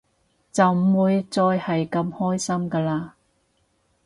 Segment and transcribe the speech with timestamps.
[0.51, 3.11] 就唔會再係咁開心㗎喇